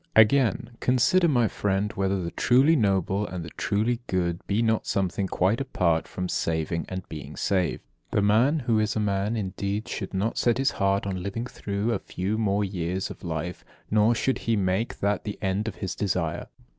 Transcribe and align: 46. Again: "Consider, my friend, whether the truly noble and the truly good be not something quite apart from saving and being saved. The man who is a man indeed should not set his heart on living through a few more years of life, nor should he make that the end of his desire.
46. 0.15 0.19
Again: 0.19 0.69
"Consider, 0.79 1.27
my 1.27 1.47
friend, 1.47 1.93
whether 1.93 2.19
the 2.23 2.31
truly 2.31 2.75
noble 2.75 3.27
and 3.27 3.45
the 3.45 3.51
truly 3.51 3.99
good 4.07 4.39
be 4.47 4.63
not 4.63 4.87
something 4.87 5.27
quite 5.27 5.61
apart 5.61 6.07
from 6.07 6.27
saving 6.27 6.87
and 6.89 7.07
being 7.07 7.35
saved. 7.35 7.83
The 8.09 8.23
man 8.23 8.61
who 8.61 8.79
is 8.79 8.95
a 8.95 8.99
man 8.99 9.37
indeed 9.37 9.87
should 9.87 10.15
not 10.15 10.39
set 10.39 10.57
his 10.57 10.71
heart 10.71 11.05
on 11.05 11.21
living 11.21 11.45
through 11.45 11.91
a 11.93 11.99
few 11.99 12.39
more 12.39 12.63
years 12.63 13.11
of 13.11 13.23
life, 13.23 13.63
nor 13.91 14.15
should 14.15 14.39
he 14.39 14.55
make 14.55 15.01
that 15.01 15.23
the 15.23 15.37
end 15.39 15.67
of 15.67 15.75
his 15.75 15.93
desire. 15.93 16.47